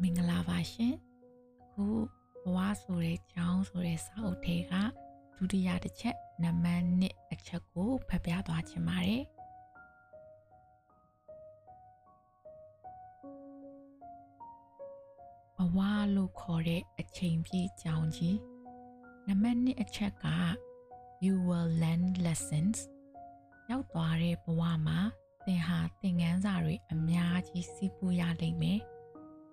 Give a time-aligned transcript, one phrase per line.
[0.00, 0.94] မင်္ဂလာပါရှင်
[1.62, 1.86] အခု
[2.42, 4.72] ဘဝဆိုတဲ့ကျောင်းဆိုတဲ့စာအုပ်ထဲက
[5.36, 9.22] ဒုတိယတစ်ချက်နံပါတ်1အချက်ကိုဖတ်ပြသွားချင်ပါတယ်
[15.56, 15.78] ဘဝ
[16.14, 18.38] လို့ခေါ်တဲ့အချိန်ပြည့်ကျောင်းကြီး
[19.28, 20.26] နံပါတ်1အချက်က
[21.24, 22.78] you will learn lessons
[23.70, 25.00] ရောက်သွားတဲ့ဘဝမှာ
[25.46, 28.80] သင်ဟာသင်ခန်းစာတွေအများကြီးစီးပူးရလိမ့်မယ်။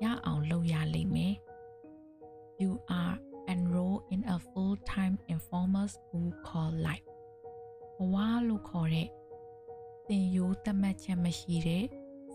[0.03, 1.35] ရအောင်လုပ်ရလိမ့်မယ်။
[2.61, 3.17] You are
[3.53, 7.07] enrolled in a full-time informal school called life.
[7.97, 8.15] ဘဝ
[8.47, 9.09] လို့ခေါ်တဲ့
[10.07, 11.85] သင်ရိုးသတ်မှတ်ချက်မရှိတဲ့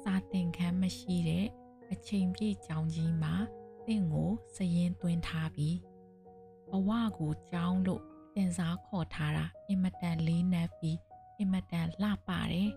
[0.03, 1.47] စာသင်ခန်းမရှိတဲ့
[1.93, 3.35] အချိန်ပြည့်ကြောင်းကြီးမှာ
[3.87, 5.77] သင်ကိုစရင်သွင်းထားပြီး
[6.71, 8.03] ဘဝကိုကြောင်းလို့
[8.35, 10.99] တင်စားခေါ်ထားတာအင်မတန်လေးနက်ပြီး
[11.39, 12.71] အင်မတန်လှပတယ်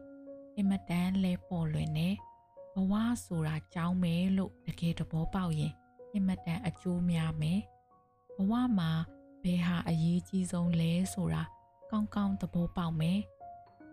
[0.58, 2.16] အင်မတန်လဲပေါ်လွင်တယ်
[2.74, 2.94] ဘဝ
[3.26, 5.74] ဆိုတာကြောင်းမယ်လို့တကယ်တဘောပေါက်ရင်
[6.14, 7.60] အင်မတန်အကျိုးများမယ်
[8.36, 8.92] ဘဝမှာ
[9.44, 11.44] ဘယ်ဟာအရေးကြီးဆုံးလဲဆိုတာ
[11.92, 13.20] ကောင်းကောင်းသဘောပေါက်မယ်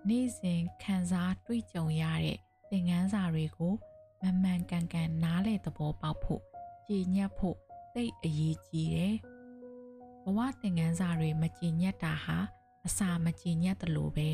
[0.09, 2.39] နေ့စဉ်ခံစားတွေ့ကြုံရတဲ့
[2.71, 3.75] သင်ခန်းစာတွေကို
[4.23, 6.43] မမှန်ကန်ကန်နားလည်သဘောပေါက်ဖို့
[6.89, 7.57] ကြည်ညက်ဖို့
[7.95, 9.17] သိအရေးကြီးတယ်
[10.25, 12.39] ဘဝသင်ခန်းစာတွေမကြည်ညက်တာဟာ
[12.87, 14.31] အစာမကြည်ညက်တယ်လို့ပဲ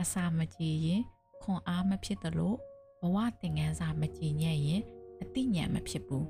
[0.00, 1.02] အစာမကြည်ရင်
[1.42, 2.58] ခွန်အားမဖြစ်တယ်လို့
[3.02, 4.82] ဘဝသင်ခန်းစာမကြည်ညက်ရင်
[5.22, 6.26] အသိဉာဏ်မဖြစ်ဘူး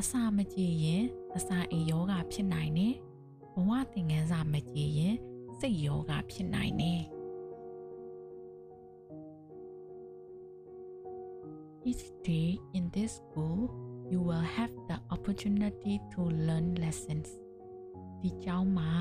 [0.00, 1.04] အစာမကြည်ရင်
[1.36, 2.94] အစာအိမ်ယောဂဖြစ်နိုင်တယ်
[3.54, 5.16] ဘဝသင်ခန်းစာမကြည်ရင်
[5.58, 7.02] စိတ်ယောဂဖြစ်နိုင်တယ်
[11.88, 13.60] Each day in this school
[14.10, 17.28] you will have the opportunity to learn lessons
[18.20, 18.92] ဒီကျောင်းမှာ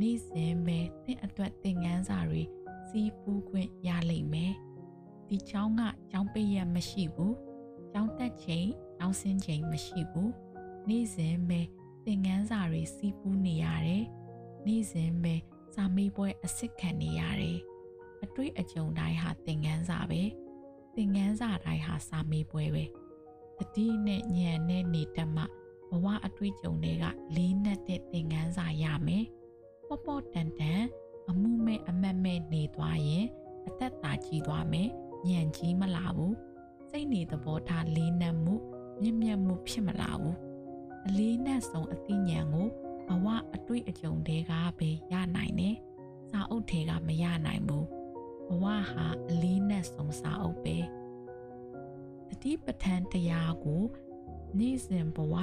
[0.00, 2.42] နေ့စဉ်ပဲသင်အတွက်သင်ခန်းစာတွေ
[2.88, 4.54] စီးပူးခွင့်ရလိမ့်မယ်
[5.30, 7.36] ဒီကျောင်းကကျောင်းပိတ်ရမရှိဘူး
[7.92, 10.32] ကျောင်းတက်ချိန်ကျောင်းဆင်းချိန်မရှိဘူး
[10.88, 11.60] နေ့စဉ်ပဲ
[12.04, 14.04] သင်ခန်းစာတွေစီးပူးနေရတယ်
[14.66, 15.34] နေ့စဉ်ပဲ
[15.74, 17.58] စာမေးပွဲအစ်စ်ခံနေရတယ်
[18.24, 20.22] အတွေ့အကြုံတိုင်းဟာသင်ခန်းစာပဲ
[20.94, 22.84] သင်ခန်းစာတိုင်းဟာစာမေးပွဲပဲ
[23.58, 25.44] တတိနဲ့ညံနဲ့နေတတ်မှ
[25.90, 27.04] ဘဝအတွေ့အကြုံတွေက
[27.36, 29.24] လေးနက်တဲ့သင်ခန်းစာရမယ်
[29.86, 30.82] ပေါ့ပေါ့တန်တန်
[31.28, 33.26] အမှုမဲ့အမတ်မဲ့နေသွားရင်
[33.68, 34.90] အသက်သာကြီးသွားမယ်
[35.28, 36.34] ညံကြီးမလာဘူး
[36.90, 38.54] စိတ်နေသဘောထားလေးနက်မှု
[39.00, 40.36] မြင့်မြတ်မှုဖြစ်မလာဘူး
[41.06, 42.68] အလေးနက်ဆုံးအသိဉာဏ်ကို
[43.08, 45.76] ဘဝအတွေ့အကြုံတွေကပဲရနိုင်တယ်
[46.30, 47.86] စာအုပ်တွေကမရနိုင်ဘူး
[48.48, 50.76] ဘဝဟာအလေးနက်ဆုံးစာအုပ်ပဲ
[52.28, 53.82] တတိပဋ္ဌာန်တရားကို
[54.58, 55.34] နေ့စဉ်ဘဝ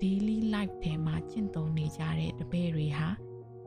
[0.00, 3.08] daily life ထဲမှာကျင့်သုံးနေကြတဲ့တပည့်တွေဟာ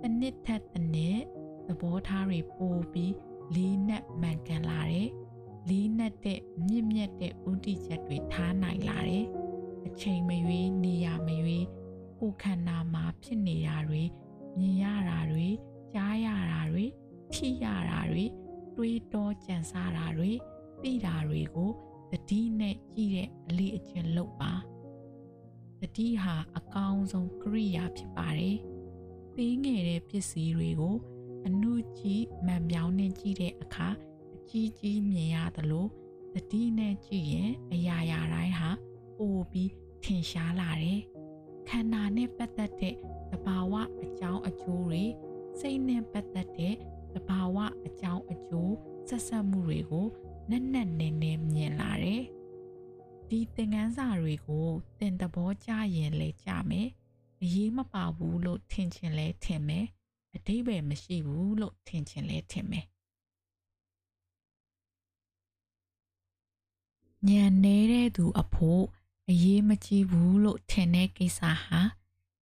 [0.01, 1.19] တစ်နှစ်ထက်တစ်နှစ်
[1.67, 3.13] သဘောထားတွေပိုပြီး
[3.55, 5.09] လေးနက်မှန်ကန်လာတယ်
[5.70, 9.26] လေးနက်တဲ့မြင့်မြတ်တဲ့ဥတီချက်တွေထားနိုင်လာတယ်
[9.86, 11.66] အချိန်မရွေးနေရမရွေး
[12.20, 14.03] ကိုယ်ခန္ဓာမှာဖြစ်နေတာတွေ
[14.58, 15.48] မြင်ရတာတွေ
[15.94, 16.86] ကြားရတာတွေ
[17.34, 18.26] ထိရတာတွေ
[18.76, 20.31] တွေးတောကြံစားတာတွေ
[20.81, 21.72] သိတာတွေကို
[22.12, 24.53] တတိနဲ့ကြည့်တဲ့အလေးအကျင့်လုပ်ပါ
[25.82, 28.58] တတိဟာအကောင်းဆုံးကရိယာဖြစ်ပါတယ်
[29.36, 30.96] သေးငယ်တဲ့ပစ္စည်းတွေကို
[31.47, 34.15] အနုကြီးမှန်ပြောင်းနဲ့ကြည့်တဲ့အခါအ
[34.50, 35.88] ကြီးကြီးမြင်ရသလို
[36.33, 38.69] တတိနဲ့ကြည့်ရင်အရာရာတိုင်းဟာ
[39.17, 39.72] ပိုပြီး
[40.03, 41.01] ထင်ရှားလာတယ်
[41.69, 42.95] ခန္ဓာနဲ့ပတ်သက်တဲ့
[43.31, 43.73] သဘာဝ
[44.03, 45.03] အကြောင်းအကျိုးတွေ
[45.59, 46.75] စိတ်နဲ့ပတ်သက်တဲ့
[47.13, 48.73] သဘာဝအကြောင်းအကျိုး
[49.07, 50.07] ဆက်ဆက်မှုတွေကို
[50.50, 52.23] နက်နက်နဲနဲမြင်လာတယ်
[53.29, 54.67] ဒီသင်ခန်းစာတွေကို
[55.00, 56.88] သင်သဘောကျရင်လေကြမယ်
[57.41, 59.85] အရေးမပါဘူးလို့ထင်ချင်လဲထင်မယ်
[60.35, 62.85] အတိပယ်မရှိဘူးလို့ထင်ချင်လဲထင်မယ်
[67.30, 68.84] ညံနေတဲ့သူအဖို့
[69.30, 71.81] အရေးမကြီးဘူးလို့ထင်တဲ့ကိစ္စဟာ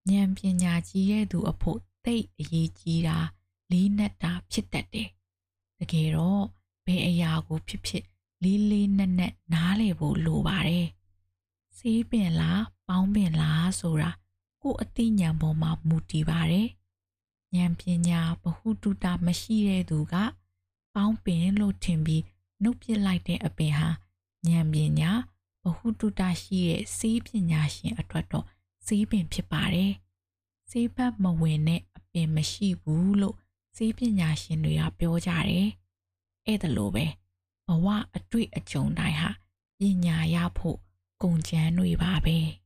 [0.09, 3.17] ဉာဏ်ပညာကြီးတဲ့သူအဖို့သိအရေးကြီးတာ
[3.71, 5.09] လေးနက်တာဖြစ်တတ်တယ်
[5.79, 6.43] တကယ်တော့
[6.85, 8.03] ဘယ်အရာကိုဖြစ်ဖြစ်
[8.43, 10.87] လေးလေးနက်နက်နားလည်ဖို့လိုပါတယ်
[11.77, 14.11] စေးပင်လားပေါင်းပင်လားဆိုတာ
[14.61, 16.69] ကိုယ်အသိဉာဏ်ပေါ်မှာမူတည်ပါတယ်
[17.55, 20.15] ဉာဏ်ပညာဗဟုတုတမရှိတဲ့သူက
[20.95, 22.23] ပေါင်းပင်လို့ထင်ပြီး
[22.61, 23.89] နှုတ်ပစ်လိုက်တဲ့အပင်ဟာ
[24.49, 25.11] ဉာဏ်ပညာ
[25.63, 28.45] ဗဟုတုတရှိတဲ့စေးပညာရှင်အတွက်တော့
[28.85, 29.93] စေးပင်ဖြစ်ပါတယ်
[30.69, 33.37] စေးဘက်မဝင်တဲ့အပင်မရှိဘူးလို့
[33.75, 35.69] စေးပညာရှင်တွေကပြောကြတယ်
[36.45, 37.05] အဲ့ဒါလိုပဲ
[37.67, 39.29] ဘဝအတွေ့အကြုံတိုင်းဟာ
[39.79, 40.77] ပညာရဖို့
[41.21, 42.39] ကုန်ကျန်းတွေပါပဲ။